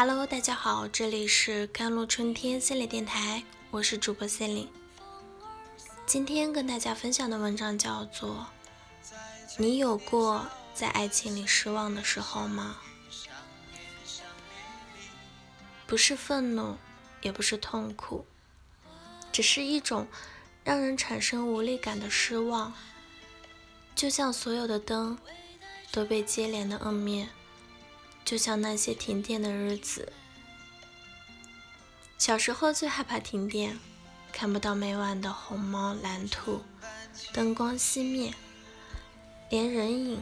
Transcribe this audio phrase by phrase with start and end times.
[0.00, 3.42] Hello，大家好，这里是甘露春天心理电台，
[3.72, 4.68] 我是主播 c e l i n e
[6.06, 8.46] 今天跟大家分享的文章叫做
[9.56, 12.76] 《你有过在爱情里失望的时候吗？》
[15.84, 16.76] 不是愤怒，
[17.20, 18.24] 也不是痛苦，
[19.32, 20.06] 只是一种
[20.62, 22.72] 让人产生无力感的失望，
[23.96, 25.18] 就像所有的灯
[25.90, 27.28] 都被接连的摁灭。
[28.28, 30.12] 就像那些停电的日子，
[32.18, 33.78] 小时候最害怕停电，
[34.30, 36.60] 看不到每晚的红猫蓝兔，
[37.32, 38.34] 灯光熄灭，
[39.48, 40.20] 连人影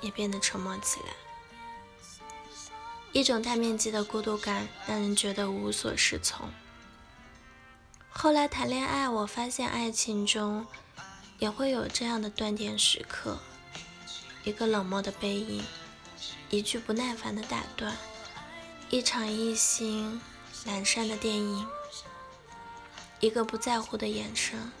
[0.00, 1.08] 也变得沉默起来。
[3.12, 6.48] 一种大面积的孤独感让人觉得无所适从。
[8.08, 10.66] 后来谈恋爱，我发现爱情中
[11.38, 13.38] 也会有这样的断电时刻，
[14.42, 15.62] 一个冷漠的背影。
[16.50, 17.96] 一句不耐烦的打断，
[18.90, 20.20] 一场一心
[20.66, 21.66] 阑珊的电影，
[23.20, 24.72] 一个不在乎的眼神，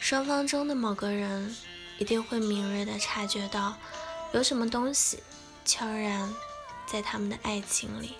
[0.00, 1.54] 双方中的某个人
[1.98, 3.76] 一定会敏锐的察觉到，
[4.32, 5.22] 有什么东西
[5.64, 6.34] 悄然
[6.86, 8.14] 在他们的爱情里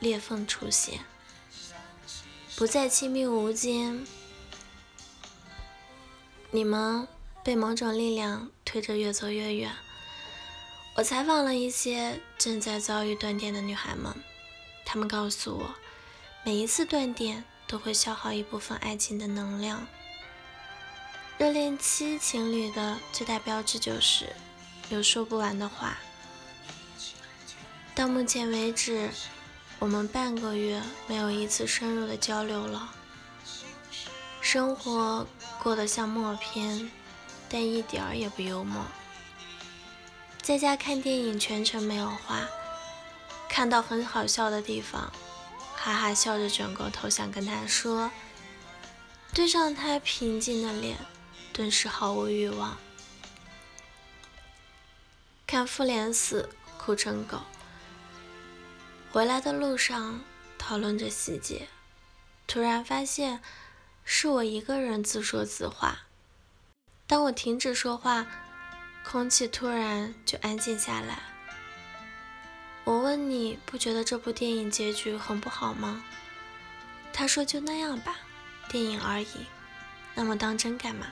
[0.00, 1.00] 裂缝出现，
[2.56, 4.06] 不再亲密无间，
[6.50, 7.06] 你们
[7.42, 9.70] 被某种力量推着越走越远。
[10.96, 14.14] 我采访了一些正在遭遇断电的女孩们，
[14.84, 15.74] 她们告诉我，
[16.44, 19.88] 每一次断电都会消耗一部分爱情的能量。
[21.36, 24.36] 热恋期情侣的最大标志就是
[24.88, 25.98] 有说不完的话。
[27.92, 29.10] 到目前为止，
[29.80, 32.94] 我们半个月没有一次深入的交流了，
[34.40, 35.26] 生活
[35.60, 36.88] 过得像默片，
[37.48, 38.84] 但一点儿也不幽默。
[40.44, 42.46] 在家看电影，全程没有话，
[43.48, 45.10] 看到很好笑的地方，
[45.74, 48.10] 哈哈笑着转过头想跟他说，
[49.32, 50.98] 对上他平静的脸，
[51.54, 52.76] 顿时毫无欲望。
[55.46, 57.38] 看复联四，哭成狗。
[59.10, 60.20] 回来的路上
[60.58, 61.68] 讨论着细节，
[62.46, 63.40] 突然发现
[64.04, 66.00] 是我一个人自说自话。
[67.06, 68.26] 当我停止说话。
[69.04, 71.22] 空气突然就安静下来。
[72.84, 76.04] 我问你不觉得这部电影结局很不好吗？
[77.12, 78.16] 他说就那样吧，
[78.68, 79.46] 电影而已，
[80.14, 81.06] 那么当真干嘛？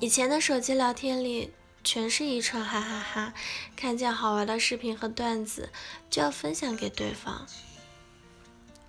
[0.00, 3.34] 以前的手机聊天里全是一串哈哈哈，
[3.74, 5.70] 看见好玩的视频和段子
[6.10, 7.46] 就要分享给对方，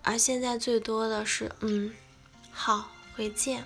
[0.03, 1.93] 而现在最多的是嗯，
[2.51, 3.65] 好，回见。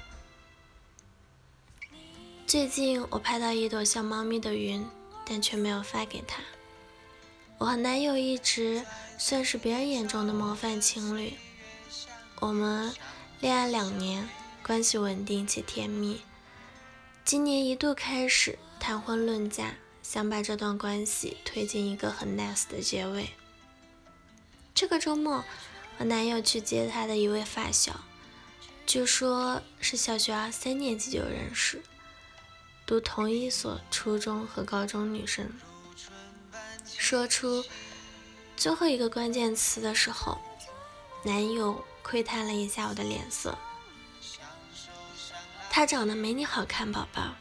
[2.50, 4.84] 最近我拍到一朵像猫咪的云，
[5.24, 6.42] 但却没有发给他。
[7.60, 8.84] 我和男友一直
[9.20, 11.36] 算是别人眼中的模范情侣。
[12.40, 12.92] 我们
[13.40, 14.28] 恋爱两年，
[14.64, 16.22] 关系稳定且甜蜜。
[17.24, 23.30] 今年一度开始谈婚论嫁，想把这段关系推进一个很 nice 的结尾。
[24.74, 25.44] 这个周末，
[26.00, 28.00] 和男友去接他的一位发小，
[28.88, 31.84] 据说是小学二三年级就认识。
[32.90, 35.48] 读同一所初中和高中女生，
[36.98, 37.64] 说出
[38.58, 40.42] 最后一个关键词的时候，
[41.24, 43.56] 男友窥探了一下我的脸色。
[45.70, 47.36] 他长得没你好看，宝宝，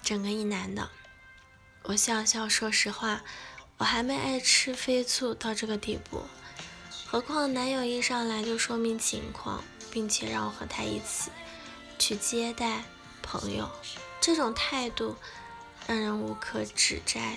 [0.00, 0.88] 整个一男的。
[1.82, 3.24] 我笑笑，说实话，
[3.78, 6.22] 我还没爱吃飞醋到这个地步，
[7.04, 11.32] 何况男友一上来就说明情况，并且让我和他一起
[11.98, 12.84] 去接待
[13.22, 13.68] 朋友。
[14.24, 15.14] 这种态度
[15.86, 17.36] 让人无可指摘，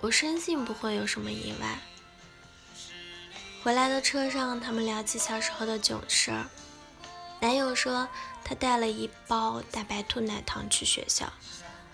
[0.00, 1.78] 我深信不会有什么意外。
[3.62, 6.46] 回来的车上，他们聊起小时候的囧事儿。
[7.40, 8.08] 男友说
[8.42, 11.30] 他带了一包大白兔奶糖去学校，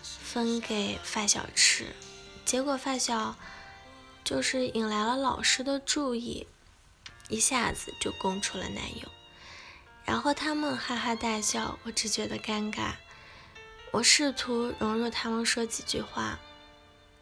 [0.01, 1.87] 分给发小吃，
[2.45, 3.35] 结果发小
[4.23, 6.47] 就是引来了老师的注意，
[7.29, 9.09] 一下子就供出了男友。
[10.05, 12.93] 然后他们哈哈大笑，我只觉得尴尬。
[13.93, 16.39] 我试图融入他们说几句话，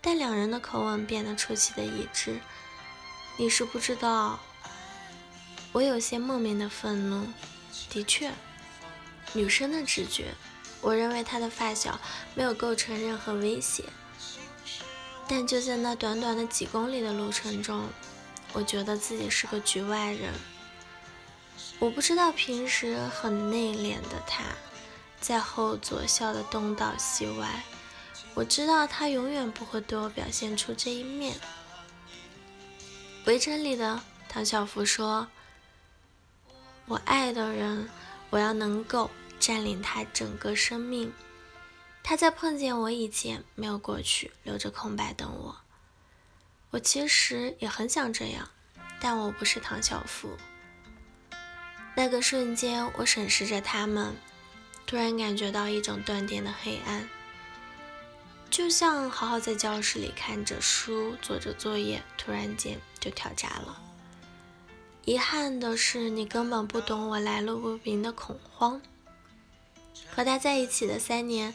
[0.00, 2.40] 但两人的口吻变得出奇的一致。
[3.38, 4.38] 你是不知道，
[5.72, 7.26] 我有些莫名的愤怒。
[7.88, 8.30] 的确，
[9.32, 10.34] 女生的直觉，
[10.82, 11.98] 我认为他的发小
[12.34, 13.84] 没有构成任何威胁。
[15.26, 17.88] 但就在那短短的几公里的路程中，
[18.52, 20.34] 我觉得自己是个局外人。
[21.78, 24.44] 我不知道平时很内敛的他。
[25.20, 27.64] 在后座笑得东倒西歪，
[28.34, 31.34] 我知道他永远不会对我表现出这一面。
[33.26, 35.28] 围城里的唐小福说
[36.86, 37.88] ：“我爱的人，
[38.30, 41.12] 我要能够占领他整个生命。
[42.02, 45.56] 他在碰见我以前没有过去，留着空白等我。
[46.70, 48.48] 我其实也很想这样，
[49.00, 50.36] 但我不是唐小福。
[51.94, 54.16] 那个瞬间，我审视着他们，
[54.88, 57.08] 突然感觉到一种断电的黑暗。”
[58.50, 63.81] 就像好好在教室里看着书做着作业，突然间就跳闸了。
[65.05, 68.81] 遗憾的是，你根本不懂我来路不明的恐慌。
[70.11, 71.55] 和他在一起的三年，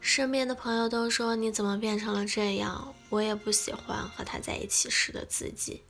[0.00, 2.94] 身边的朋友都说你怎么变成了这样。
[3.08, 5.82] 我也不喜欢和他在一起时的自己，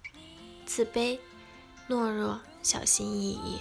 [0.67, 1.19] 自卑、
[1.89, 3.61] 懦弱、小心翼翼。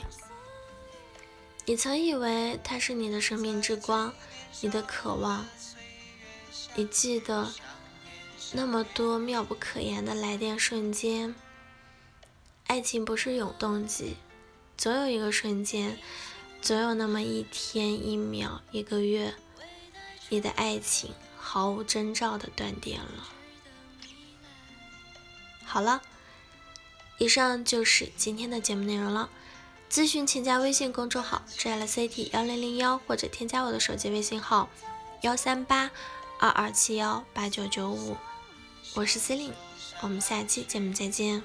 [1.71, 4.13] 你曾以为他是你的生命之光，
[4.59, 5.47] 你的渴望。
[6.75, 7.49] 你记得
[8.51, 11.33] 那么多妙不可言的来电瞬间？
[12.67, 14.17] 爱情不是永动机，
[14.75, 15.97] 总有一个瞬间，
[16.61, 19.33] 总有那么一天、一秒、一个月，
[20.27, 23.29] 你的爱情毫无征兆的断电了。
[25.63, 26.01] 好了，
[27.17, 29.29] 以上就是今天的节目内容了。
[29.91, 34.69] 咨询请加微信公众号 “jlct 幺零零幺”或者添加我的手机微信号
[35.21, 35.91] 幺三八。
[36.39, 38.17] 二二七幺八九九五，
[38.95, 39.53] 我是 C 琳，
[40.01, 41.43] 我们下期节目再见。